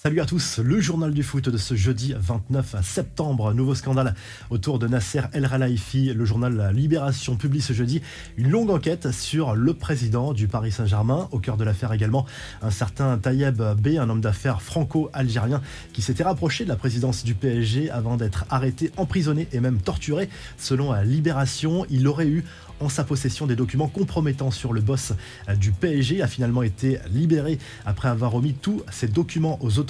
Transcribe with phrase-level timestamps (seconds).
[0.00, 3.52] Salut à tous, le journal du foot de ce jeudi 29 septembre.
[3.52, 4.14] Nouveau scandale
[4.48, 6.14] autour de Nasser El Khelaifi.
[6.14, 8.00] Le journal Libération publie ce jeudi
[8.36, 11.28] une longue enquête sur le président du Paris Saint-Germain.
[11.32, 12.26] Au cœur de l'affaire également,
[12.62, 15.62] un certain Tayeb B, un homme d'affaires franco-algérien
[15.92, 20.28] qui s'était rapproché de la présidence du PSG avant d'être arrêté, emprisonné et même torturé.
[20.58, 22.44] Selon Libération, il aurait eu
[22.78, 25.12] en sa possession des documents compromettants sur le boss
[25.56, 29.87] du PSG, a finalement été libéré après avoir remis tous ces documents aux autorités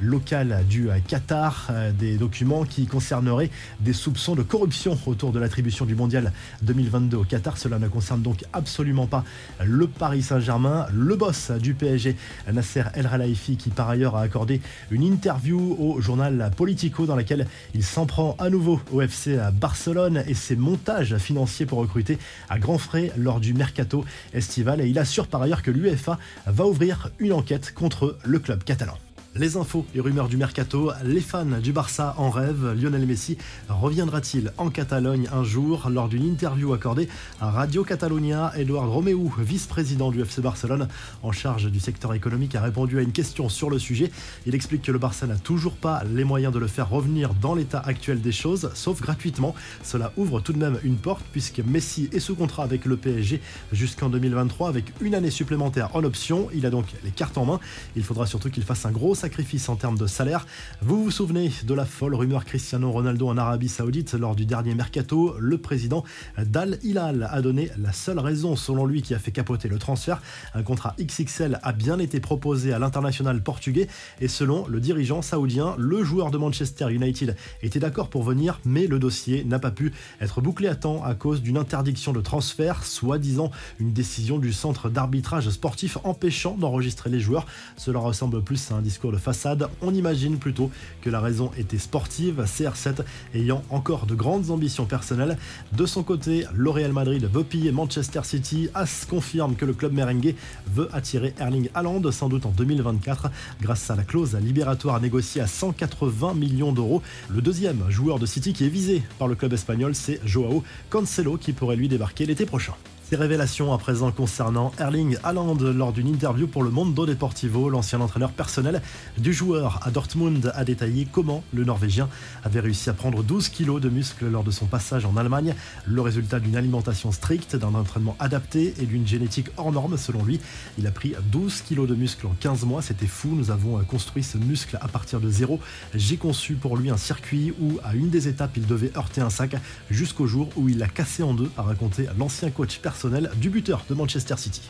[0.00, 3.50] locales du Qatar, des documents qui concerneraient
[3.80, 6.32] des soupçons de corruption autour de l'attribution du mondial
[6.62, 7.58] 2022 au Qatar.
[7.58, 9.24] Cela ne concerne donc absolument pas
[9.64, 12.16] le Paris Saint-Germain, le boss du PSG,
[12.52, 17.46] Nasser El Khelaifi, qui par ailleurs a accordé une interview au journal Politico dans laquelle
[17.74, 22.58] il s'en prend à nouveau au FC Barcelone et ses montages financiers pour recruter à
[22.58, 27.10] grands frais lors du mercato estival et il assure par ailleurs que l'UEFA va ouvrir
[27.18, 28.98] une enquête contre le club catalan.
[29.36, 33.36] Les infos et rumeurs du mercato, les fans du Barça en rêve, Lionel Messi
[33.68, 37.08] reviendra-t-il en Catalogne un jour Lors d'une interview accordée
[37.40, 40.86] à Radio Catalunya, Eduard Romeu, vice-président du FC Barcelone
[41.24, 44.12] en charge du secteur économique, a répondu à une question sur le sujet.
[44.46, 47.56] Il explique que le Barça n'a toujours pas les moyens de le faire revenir dans
[47.56, 49.56] l'état actuel des choses, sauf gratuitement.
[49.82, 53.40] Cela ouvre tout de même une porte puisque Messi est sous contrat avec le PSG
[53.72, 56.48] jusqu'en 2023 avec une année supplémentaire en option.
[56.54, 57.58] Il a donc les cartes en main.
[57.96, 60.46] Il faudra surtout qu'il fasse un gros sacrifice en termes de salaire.
[60.82, 64.74] Vous vous souvenez de la folle rumeur Cristiano Ronaldo en Arabie Saoudite lors du dernier
[64.74, 65.36] mercato?
[65.38, 66.04] Le président
[66.36, 70.20] d'Al Hilal a donné la seule raison selon lui qui a fait capoter le transfert.
[70.52, 73.88] Un contrat XXL a bien été proposé à l'international portugais
[74.20, 78.86] et selon le dirigeant saoudien, le joueur de Manchester United était d'accord pour venir mais
[78.86, 82.84] le dossier n'a pas pu être bouclé à temps à cause d'une interdiction de transfert,
[82.84, 87.46] soi-disant une décision du centre d'arbitrage sportif empêchant d'enregistrer les joueurs.
[87.78, 90.70] Cela ressemble plus à un discours façade, on imagine plutôt
[91.02, 95.36] que la raison était sportive, CR7 ayant encore de grandes ambitions personnelles.
[95.72, 98.68] De son côté, le Real Madrid veut piller Manchester City.
[98.74, 100.34] As confirme que le club merengue
[100.66, 103.30] veut attirer Erling Haaland sans doute en 2024
[103.60, 107.02] grâce à la clause libératoire négociée à 180 millions d'euros.
[107.28, 111.36] Le deuxième joueur de City qui est visé par le club espagnol, c'est Joao Cancelo
[111.36, 112.74] qui pourrait lui débarquer l'été prochain.
[113.10, 118.00] Ces révélations à présent concernant Erling Haaland lors d'une interview pour le Mondo Deportivo, l'ancien
[118.00, 118.80] entraîneur personnel
[119.18, 122.08] du joueur à Dortmund a détaillé comment le Norvégien
[122.44, 125.54] avait réussi à prendre 12 kilos de muscles lors de son passage en Allemagne,
[125.84, 130.40] le résultat d'une alimentation stricte, d'un entraînement adapté et d'une génétique hors norme selon lui.
[130.78, 134.22] Il a pris 12 kilos de muscles en 15 mois, c'était fou, nous avons construit
[134.22, 135.60] ce muscle à partir de zéro.
[135.94, 139.30] J'ai conçu pour lui un circuit où à une des étapes il devait heurter un
[139.30, 139.56] sac
[139.90, 142.94] jusqu'au jour où il l'a cassé en deux, a raconté l'ancien coach personnel
[143.36, 144.62] du buteur de Manchester City.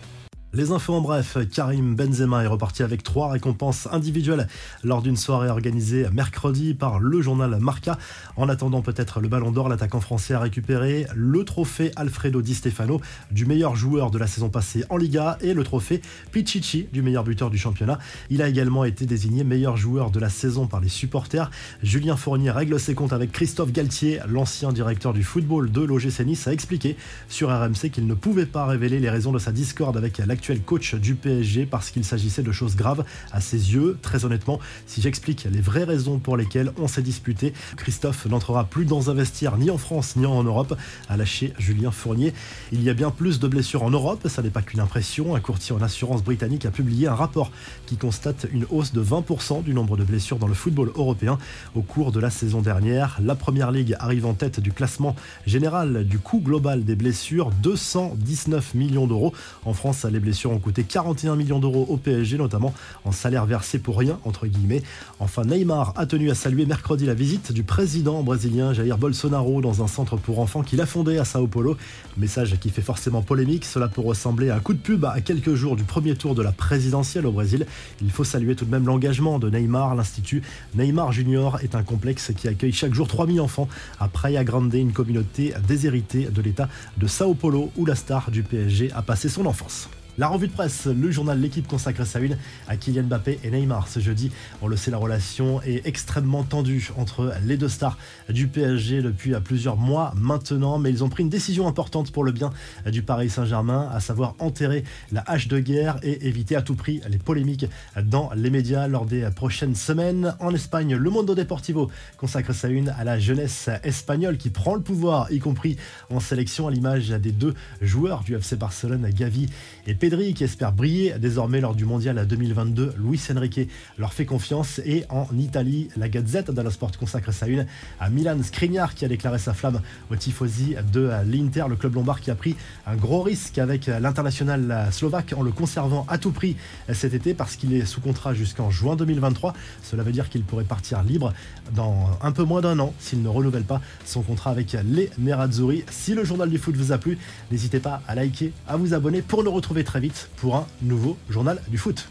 [0.56, 4.47] Les infos en bref, Karim Benzema est reparti avec trois récompenses individuelles
[4.84, 7.98] lors d'une soirée organisée mercredi par le journal Marca.
[8.37, 13.00] En attendant peut-être le ballon d'or, l'attaquant français a récupéré le trophée Alfredo Di Stefano
[13.32, 16.00] du meilleur joueur de la saison passée en Liga et le trophée
[16.31, 17.98] Pichichi du meilleur buteur du championnat.
[18.31, 21.50] Il a également été désigné meilleur joueur de la saison par les supporters.
[21.82, 26.47] Julien Fournier règle ses comptes avec Christophe Galtier, l'ancien directeur du football de l'OGC Nice,
[26.47, 26.97] a expliqué
[27.28, 30.94] sur RMC qu'il ne pouvait pas révéler les raisons de sa discorde avec l'actuel coach
[30.94, 33.99] du PSG parce qu'il s'agissait de choses graves à ses yeux.
[34.03, 38.84] Très honnêtement, si j'explique les vraies raisons pour lesquelles on s'est disputé, Christophe n'entrera plus
[38.84, 40.77] dans un vestiaire ni en France ni en Europe,
[41.09, 42.32] a lâché Julien Fournier.
[42.72, 45.34] Il y a bien plus de blessures en Europe, ça n'est pas qu'une impression.
[45.34, 47.50] Un courtier en assurance britannique a publié un rapport
[47.87, 51.38] qui constate une hausse de 20% du nombre de blessures dans le football européen
[51.75, 53.19] au cours de la saison dernière.
[53.22, 55.16] La première ligue arrive en tête du classement
[55.47, 59.32] général du coût global des blessures, 219 millions d'euros.
[59.65, 62.75] En France, les blessures ont coûté 41 millions d'euros au PSG, notamment
[63.05, 64.83] en salaire versé pour rien, entre guillemets.
[65.21, 69.83] Enfin, Neymar a tenu à saluer mercredi la visite du président brésilien Jair Bolsonaro dans
[69.83, 71.77] un centre pour enfants qu'il a fondé à Sao Paulo.
[72.17, 75.55] Message qui fait forcément polémique, cela peut ressembler à un coup de pub à quelques
[75.55, 77.67] jours du premier tour de la présidentielle au Brésil.
[78.03, 79.94] Il faut saluer tout de même l'engagement de Neymar.
[79.94, 80.43] L'Institut
[80.75, 83.69] Neymar Junior est un complexe qui accueille chaque jour 3000 enfants
[84.00, 88.43] à Praia Grande, une communauté déshéritée de l'État de Sao Paulo où la star du
[88.43, 89.88] PSG a passé son enfance.
[90.16, 92.38] La revue de presse, le journal L'équipe consacre sa une
[92.69, 94.31] à Kylian Mbappé et Neymar ce jeudi.
[94.62, 99.32] On le sait, la relation est extrêmement tendue entre les deux stars du PSG depuis
[99.43, 102.52] plusieurs mois maintenant, mais ils ont pris une décision importante pour le bien
[102.87, 107.00] du Paris Saint-Germain, à savoir enterrer la hache de guerre et éviter à tout prix
[107.08, 107.67] les polémiques
[108.00, 110.37] dans les médias lors des prochaines semaines.
[110.38, 114.81] En Espagne, le Mundo Deportivo consacre sa une à la jeunesse espagnole qui prend le
[114.81, 115.76] pouvoir, y compris
[116.08, 119.49] en sélection à l'image des deux joueurs du FC Barcelone, Gavi
[119.88, 122.93] et Pedri qui espère briller désormais lors du mondial 2022.
[122.99, 124.79] Luis Enrique leur fait confiance.
[124.85, 127.65] Et en Italie, la Gazette dello Sport consacre sa une
[127.99, 129.81] à Milan Skriniar qui a déclaré sa flamme
[130.11, 132.55] au tifosi de l'Inter, le club lombard qui a pris
[132.87, 136.56] un gros risque avec l'international slovaque en le conservant à tout prix
[136.93, 139.55] cet été parce qu'il est sous contrat jusqu'en juin 2023.
[139.83, 141.33] Cela veut dire qu'il pourrait partir libre
[141.75, 145.83] dans un peu moins d'un an s'il ne renouvelle pas son contrat avec les Nerazzurri.
[145.91, 147.17] Si le journal du foot vous a plu,
[147.51, 151.17] n'hésitez pas à liker, à vous abonner pour nous retrouver très vite pour un nouveau
[151.31, 152.08] journal du foot.